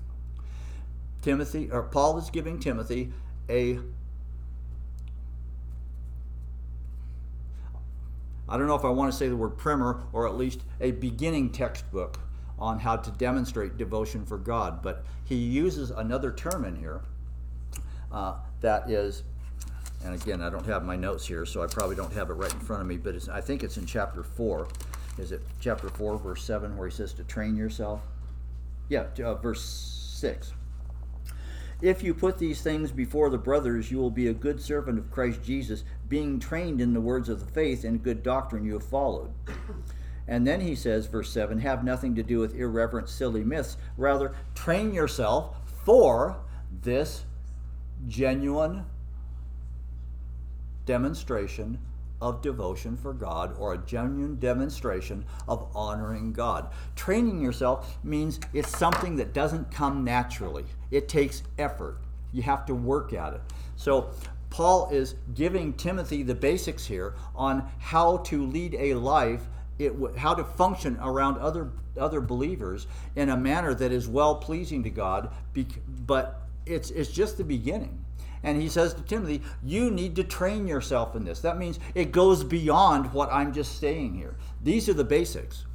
[1.22, 3.12] Timothy or Paul is giving Timothy
[3.48, 3.78] a
[8.48, 10.90] I don't know if I want to say the word primer or at least a
[10.90, 12.18] beginning textbook
[12.58, 17.02] on how to demonstrate devotion for God, but he uses another term in here
[18.10, 19.22] uh, that is,
[20.04, 22.52] and again, I don't have my notes here, so I probably don't have it right
[22.52, 24.68] in front of me, but I think it's in chapter 4.
[25.18, 28.00] Is it chapter 4, verse 7, where he says to train yourself?
[28.88, 30.52] Yeah, uh, verse 6.
[31.82, 35.10] If you put these things before the brothers, you will be a good servant of
[35.10, 38.84] Christ Jesus, being trained in the words of the faith and good doctrine you have
[38.84, 39.32] followed.
[40.28, 43.76] And then he says, verse 7 have nothing to do with irreverent, silly myths.
[43.96, 46.38] Rather, train yourself for
[46.82, 47.24] this
[48.06, 48.84] genuine
[50.86, 51.78] demonstration
[52.20, 56.70] of devotion for God or a genuine demonstration of honoring God.
[56.96, 61.98] Training yourself means it's something that doesn't come naturally, it takes effort.
[62.32, 63.40] You have to work at it.
[63.76, 64.10] So,
[64.50, 69.42] Paul is giving Timothy the basics here on how to lead a life,
[69.78, 74.82] it, how to function around other other believers in a manner that is well pleasing
[74.82, 75.32] to God.
[76.06, 78.04] But it's it's just the beginning.
[78.42, 81.40] And he says to Timothy, You need to train yourself in this.
[81.40, 84.36] That means it goes beyond what I'm just saying here.
[84.62, 85.66] These are the basics.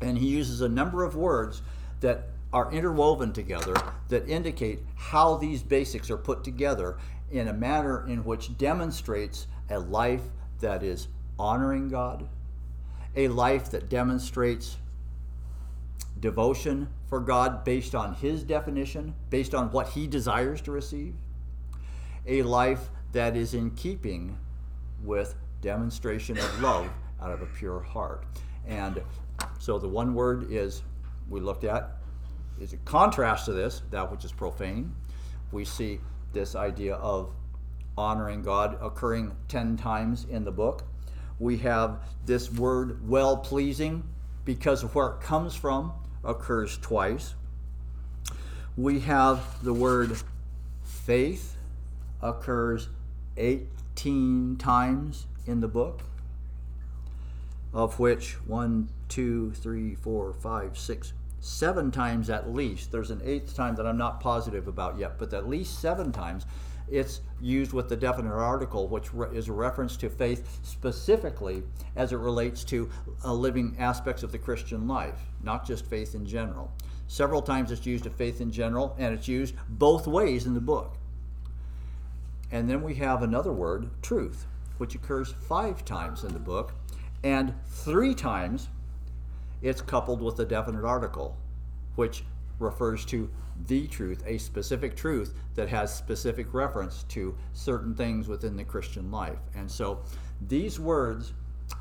[0.00, 1.62] And he uses a number of words
[2.00, 3.74] that are interwoven together
[4.08, 6.98] that indicate how these basics are put together
[7.30, 10.22] in a manner in which demonstrates a life
[10.60, 12.28] that is honoring God,
[13.16, 14.76] a life that demonstrates
[16.20, 21.14] devotion for God based on His definition, based on what He desires to receive,
[22.26, 24.38] a life that is in keeping
[25.02, 26.88] with demonstration of love
[27.20, 28.24] out of a pure heart.
[28.66, 29.02] And
[29.58, 30.82] so the one word is
[31.28, 31.96] we looked at
[32.60, 34.94] is a contrast to this, that which is profane.
[35.50, 36.00] We see
[36.32, 37.32] this idea of
[37.96, 40.84] honoring God occurring 10 times in the book.
[41.38, 44.04] We have this word well pleasing
[44.44, 45.92] because of where it comes from
[46.24, 47.34] occurs twice.
[48.76, 50.16] We have the word
[50.84, 51.56] faith
[52.22, 52.88] occurs
[53.36, 56.02] 18 times in the book,
[57.72, 62.92] of which one, two, three, four, five, six, seven times at least.
[62.92, 66.46] There's an eighth time that I'm not positive about yet, but at least seven times
[66.90, 71.62] it's used with the definite article, which is a reference to faith specifically
[71.96, 72.88] as it relates to
[73.24, 76.70] uh, living aspects of the Christian life, not just faith in general.
[77.06, 80.60] Several times it's used of faith in general, and it's used both ways in the
[80.60, 80.96] book.
[82.52, 86.74] And then we have another word, truth, which occurs five times in the book,
[87.24, 88.68] and three times
[89.62, 91.36] it's coupled with a definite article,
[91.94, 92.24] which
[92.58, 93.30] refers to
[93.66, 99.10] the truth, a specific truth that has specific reference to certain things within the Christian
[99.10, 99.38] life.
[99.54, 100.02] And so
[100.46, 101.32] these words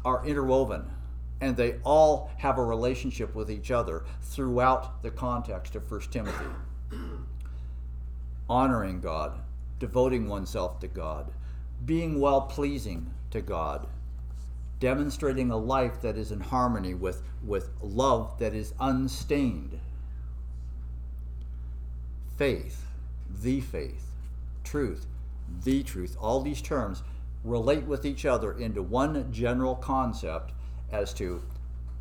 [0.06, 0.90] are interwoven
[1.42, 6.46] and they all have a relationship with each other throughout the context of 1 Timothy.
[8.50, 9.40] Honoring God,
[9.82, 11.34] devoting oneself to God,
[11.84, 13.88] being well pleasing to God,
[14.80, 19.80] demonstrating a life that is in harmony with, with love that is unstained.
[22.38, 22.86] Faith,
[23.42, 24.06] the faith,
[24.64, 25.08] truth,
[25.64, 27.02] the truth, all these terms
[27.44, 30.54] relate with each other into one general concept
[30.92, 31.42] as to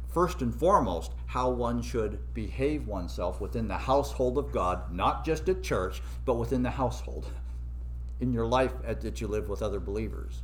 [0.07, 5.49] first and foremost, how one should behave oneself within the household of God, not just
[5.49, 7.27] at church, but within the household
[8.21, 10.43] in your life that you live with other believers.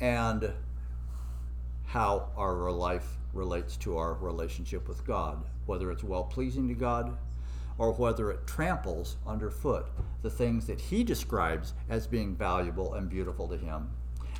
[0.00, 0.52] And
[1.86, 7.16] how our life relates to our relationship with God, whether it's well pleasing to God
[7.78, 9.86] or whether it tramples underfoot
[10.22, 13.90] the things that He describes as being valuable and beautiful to Him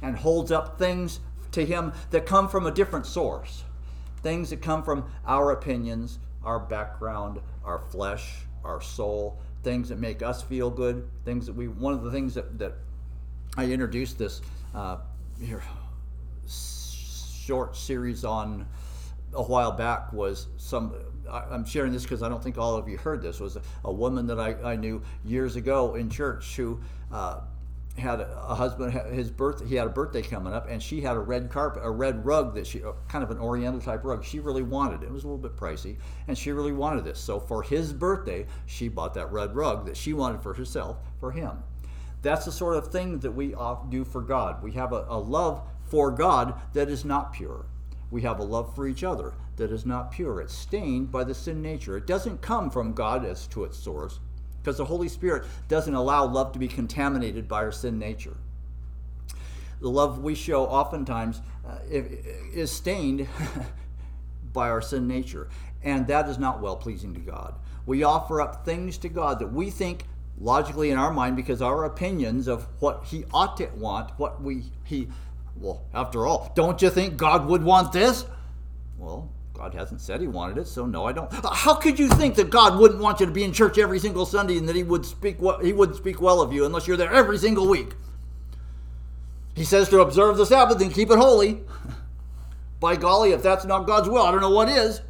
[0.02, 1.20] and holds up things
[1.52, 3.64] to Him that come from a different source,
[4.22, 8.34] things that come from our opinions, our background, our flesh,
[8.64, 11.66] our soul, things that make us feel good, things that we.
[11.68, 12.74] One of the things that, that
[13.56, 14.42] I introduced this
[14.74, 14.98] uh,
[15.40, 15.62] here,
[16.46, 18.66] short series on
[19.32, 20.94] a while back was some.
[21.28, 23.40] I'm sharing this because I don't think all of you heard this.
[23.40, 26.78] Was a, a woman that I, I, knew years ago in church who
[27.10, 27.40] uh,
[27.96, 31.20] had a husband his birth he had a birthday coming up and she had a
[31.20, 34.24] red carpet a red rug that she uh, kind of an oriental type rug.
[34.24, 35.06] She really wanted it.
[35.06, 37.20] it was a little bit pricey and she really wanted this.
[37.20, 41.30] So for his birthday she bought that red rug that she wanted for herself for
[41.30, 41.62] him.
[42.22, 43.54] That's the sort of thing that we
[43.90, 44.62] do for god.
[44.62, 47.66] We have a, a love for god that is not pure.
[48.10, 50.40] We have a love for each other that is not pure.
[50.40, 51.96] It's stained by the sin nature.
[51.96, 54.18] It doesn't come from god as to its source
[54.64, 58.34] because the Holy Spirit doesn't allow love to be contaminated by our sin nature.
[59.82, 63.28] The love we show oftentimes uh, is stained
[64.54, 65.50] by our sin nature,
[65.82, 67.54] and that is not well pleasing to God.
[67.84, 70.06] We offer up things to God that we think
[70.40, 74.62] logically in our mind because our opinions of what he ought to want, what we
[74.84, 75.08] he
[75.56, 78.24] well, after all, don't you think God would want this?
[78.98, 81.32] Well, God hasn't said he wanted it, so no, I don't.
[81.32, 84.00] Uh, how could you think that God wouldn't want you to be in church every
[84.00, 86.88] single Sunday and that he would speak well, he wouldn't speak well of you unless
[86.88, 87.94] you're there every single week?
[89.54, 91.60] He says to observe the Sabbath and keep it holy.
[92.80, 95.00] By golly, if that's not God's will, I don't know what is.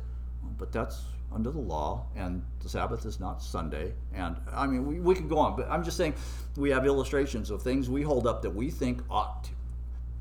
[0.59, 1.01] But that's
[1.33, 3.95] under the law, and the Sabbath is not Sunday.
[4.13, 6.15] And I mean, we, we can go on, but I'm just saying
[6.57, 9.51] we have illustrations of things we hold up that we think ought, to,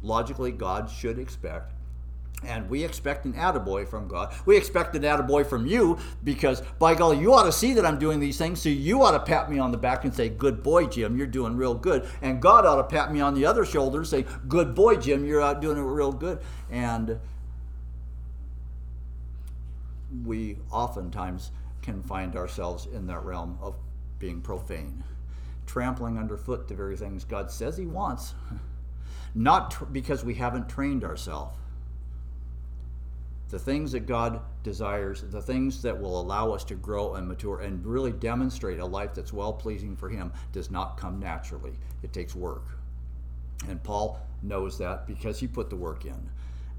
[0.01, 1.72] logically, God should expect
[2.46, 4.34] and we expect an attaboy from God.
[4.46, 8.00] We expect an attaboy from you because, by golly, you ought to see that I'm
[8.00, 8.62] doing these things.
[8.62, 11.28] So you ought to pat me on the back and say, Good boy, Jim, you're
[11.28, 12.08] doing real good.
[12.22, 15.26] And God ought to pat me on the other shoulder and say, Good boy, Jim,
[15.26, 16.39] you're out doing it real good.
[16.70, 17.20] And
[20.26, 23.76] we oftentimes can find ourselves in that realm of
[24.20, 25.04] being profane,
[25.66, 28.34] trampling underfoot the very things God says He wants,
[29.36, 31.56] not tr- because we haven't trained ourselves
[33.54, 37.60] the things that God desires, the things that will allow us to grow and mature
[37.60, 41.74] and really demonstrate a life that's well pleasing for Him, does not come naturally.
[42.01, 42.64] It takes work.
[43.70, 46.32] And Paul knows that because he put the work in.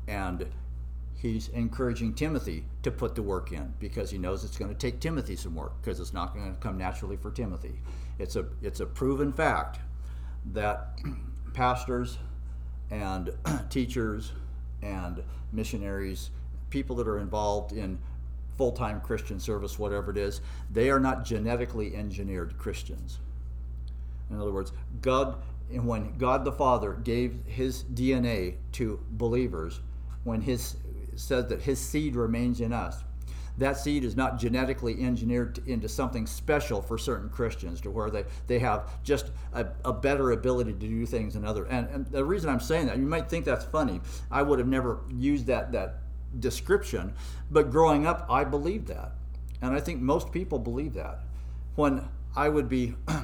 [0.08, 0.48] And
[1.14, 4.98] he's encouraging Timothy to put the work in because he knows it's going to take
[4.98, 7.78] Timothy some work because it's not going to come naturally for Timothy.
[8.18, 9.78] It's a it's a proven fact
[10.52, 10.98] that
[11.54, 12.18] pastors
[12.90, 13.30] and
[13.70, 14.32] teachers
[14.82, 15.22] and
[15.52, 16.30] missionaries
[16.74, 17.96] people that are involved in
[18.58, 20.40] full time Christian service, whatever it is,
[20.72, 23.20] they are not genetically engineered Christians.
[24.28, 25.36] In other words, God,
[25.70, 29.80] when God the Father gave his DNA to believers,
[30.24, 30.74] when his
[31.14, 33.04] says that his seed remains in us,
[33.58, 38.24] that seed is not genetically engineered into something special for certain Christians to where they,
[38.48, 41.66] they have just a, a better ability to do things than other.
[41.66, 44.00] And, and the reason I'm saying that, you might think that's funny.
[44.28, 46.00] I would have never used that, that
[46.40, 47.14] description.
[47.50, 49.12] But growing up, I believed that.
[49.62, 51.20] And I think most people believe that.
[51.76, 53.20] When I would be uh,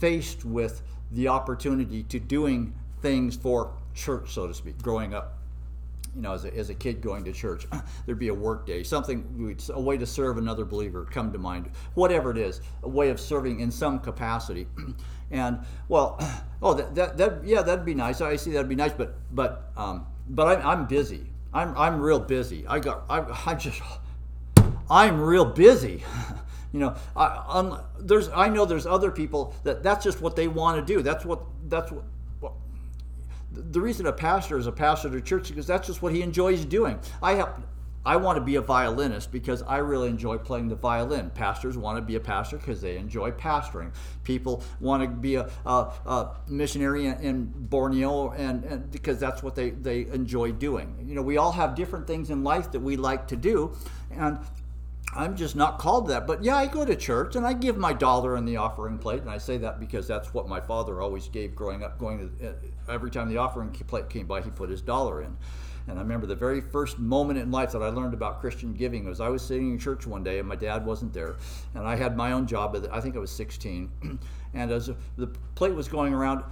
[0.00, 5.34] faced with the opportunity to doing things for church, so to speak, growing up.
[6.14, 7.66] You know, as a, as a kid going to church,
[8.06, 11.70] there'd be a work day, something, a way to serve another believer come to mind.
[11.94, 14.66] Whatever it is, a way of serving in some capacity.
[15.30, 16.18] And well,
[16.62, 18.20] oh, that, that, that yeah, that'd be nice.
[18.20, 21.26] I see that'd be nice, but but um, but I'm, I'm busy.
[21.52, 22.66] I'm I'm real busy.
[22.66, 23.80] I got I I just
[24.90, 26.04] I'm real busy.
[26.72, 30.78] you know, I there's I know there's other people that that's just what they want
[30.78, 31.02] to do.
[31.02, 32.04] That's what that's what.
[33.52, 36.22] the reason a pastor is a pastor to church is because that's just what he
[36.22, 36.98] enjoys doing.
[37.22, 37.62] I have
[38.04, 41.30] I want to be a violinist because I really enjoy playing the violin.
[41.30, 43.92] Pastors want to be a pastor because they enjoy pastoring.
[44.24, 45.70] People want to be a, a,
[46.06, 51.04] a missionary in, in Borneo and, and, because that's what they, they enjoy doing.
[51.06, 53.76] You know, we all have different things in life that we like to do,
[54.10, 54.38] and
[55.14, 56.26] I'm just not called that.
[56.26, 59.22] But yeah, I go to church and I give my dollar in the offering plate,
[59.22, 61.98] and I say that because that's what my father always gave growing up.
[61.98, 62.52] Going to, uh,
[62.88, 65.36] every time the offering plate came by, he put his dollar in.
[65.88, 69.06] And I remember the very first moment in life that I learned about Christian giving
[69.06, 71.36] was I was sitting in church one day and my dad wasn't there.
[71.74, 72.76] And I had my own job.
[72.92, 74.18] I think I was 16.
[74.54, 76.44] and as the plate was going around,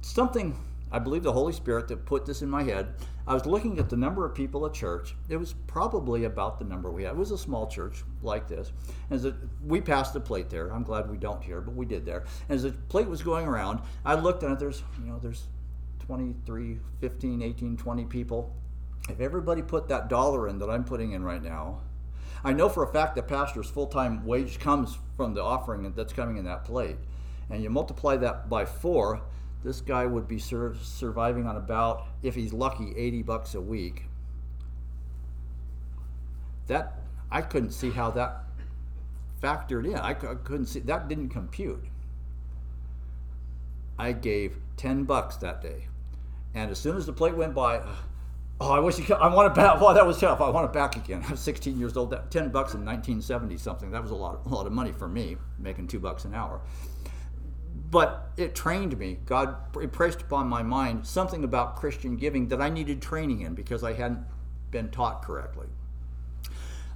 [0.00, 0.58] something,
[0.90, 3.88] I believe the Holy Spirit that put this in my head, I was looking at
[3.88, 5.14] the number of people at church.
[5.28, 7.12] It was probably about the number we had.
[7.12, 8.72] It was a small church like this.
[9.10, 10.72] As a, we passed the plate there.
[10.72, 12.24] I'm glad we don't here, but we did there.
[12.48, 14.58] As the plate was going around, I looked at it.
[14.58, 15.44] There's, you know, there's
[16.00, 18.52] 23, 15, 18, 20 people
[19.12, 21.80] if everybody put that dollar in that I'm putting in right now,
[22.42, 26.12] I know for a fact that pastor's full time wage comes from the offering that's
[26.12, 26.96] coming in that plate.
[27.50, 29.20] And you multiply that by four,
[29.62, 34.04] this guy would be sur- surviving on about, if he's lucky, 80 bucks a week.
[36.66, 37.00] That
[37.30, 38.44] I couldn't see how that
[39.42, 39.96] factored in.
[39.96, 41.84] I, c- I couldn't see that didn't compute.
[43.98, 45.86] I gave ten bucks that day,
[46.54, 47.82] and as soon as the plate went by,
[48.62, 49.80] oh, I wish you could, I want it back.
[49.80, 50.40] Well, that was tough.
[50.40, 51.24] I want it back again.
[51.26, 52.10] I was 16 years old.
[52.10, 53.90] That ten bucks in 1970 something.
[53.90, 56.60] That was a lot, a lot of money for me, making two bucks an hour.
[57.90, 59.18] But it trained me.
[59.26, 63.82] God impressed upon my mind something about Christian giving that I needed training in because
[63.82, 64.24] I hadn't
[64.70, 65.66] been taught correctly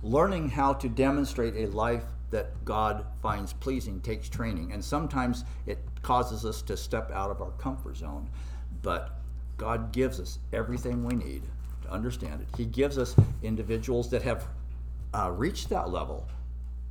[0.02, 4.72] learning how to demonstrate a life that God finds pleasing takes training.
[4.72, 8.28] And sometimes it causes us to step out of our comfort zone.
[8.82, 9.18] But
[9.56, 11.42] God gives us everything we need
[11.86, 12.48] to understand it.
[12.56, 14.46] He gives us individuals that have
[15.14, 16.28] uh, reached that level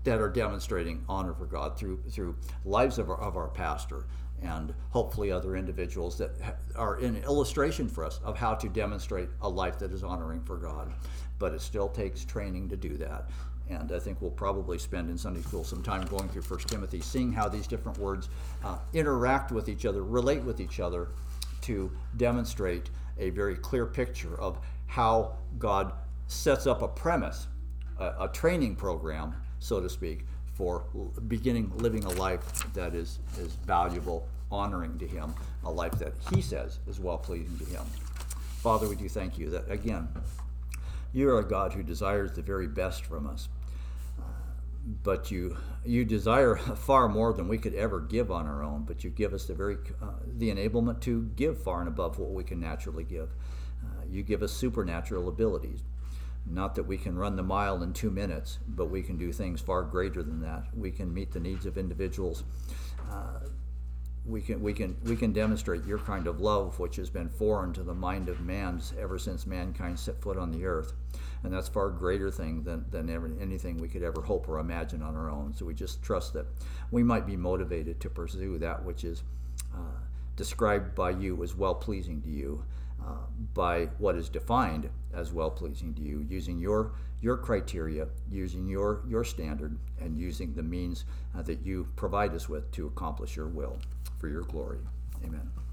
[0.03, 4.05] that are demonstrating honor for God through through lives of our, of our pastor
[4.41, 6.31] and hopefully other individuals that
[6.75, 10.57] are an illustration for us of how to demonstrate a life that is honoring for
[10.57, 10.93] God.
[11.39, 13.29] But it still takes training to do that.
[13.69, 16.99] And I think we'll probably spend in Sunday school some time going through 1 Timothy,
[16.99, 18.29] seeing how these different words
[18.63, 21.07] uh, interact with each other, relate with each other,
[21.61, 25.93] to demonstrate a very clear picture of how God
[26.27, 27.47] sets up a premise,
[27.99, 30.85] a, a training program, so to speak, for
[31.27, 32.41] beginning living a life
[32.73, 35.33] that is, is valuable, honoring to Him,
[35.65, 37.83] a life that He says is well pleasing to Him.
[38.61, 40.07] Father, we do thank you that, again,
[41.13, 43.47] you're a God who desires the very best from us.
[45.03, 48.83] but you you desire far more than we could ever give on our own.
[48.83, 50.07] But you give us the very uh,
[50.37, 53.29] the enablement to give far and above what we can naturally give.
[53.83, 55.83] Uh, you give us supernatural abilities.
[56.47, 59.61] Not that we can run the mile in two minutes, but we can do things
[59.61, 60.65] far greater than that.
[60.75, 62.43] We can meet the needs of individuals.
[63.11, 63.39] Uh,
[64.25, 67.73] we can we can we can demonstrate your kind of love, which has been foreign
[67.73, 70.93] to the mind of man ever since mankind set foot on the earth,
[71.43, 75.03] and that's far greater thing than than ever, anything we could ever hope or imagine
[75.03, 75.53] on our own.
[75.53, 76.47] So we just trust that
[76.91, 79.21] we might be motivated to pursue that which is
[79.73, 79.99] uh,
[80.35, 82.63] described by you as well pleasing to you,
[83.53, 89.03] by what is defined as well pleasing to you, using your your criteria, using your
[89.07, 91.05] your standard, and using the means
[91.37, 93.77] uh, that you provide us with to accomplish your will
[94.19, 94.79] for your glory.
[95.23, 95.64] Amen.